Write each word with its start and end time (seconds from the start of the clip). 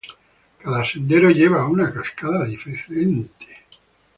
Cada 0.63 0.83
sendero 0.83 1.29
lleva 1.29 1.61
a 1.61 1.67
una 1.67 1.93
cascada 1.93 2.43
diferente. 2.45 3.45